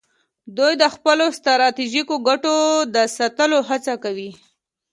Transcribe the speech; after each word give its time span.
دوی 0.57 0.73
د 0.81 0.83
خپلو 0.95 1.25
ستراتیژیکو 1.39 2.15
ګټو 2.27 2.55
د 2.93 2.95
ساتلو 3.17 3.59
هڅه 3.69 3.93
کوي 4.03 4.31